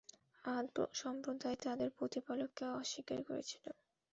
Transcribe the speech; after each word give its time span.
আদ 0.45 0.67
সম্প্রদায় 0.93 1.57
তাদের 1.63 1.89
প্রতিপালককে 1.97 2.65
অস্বীকার 2.79 3.19
করেছিল। 3.23 3.65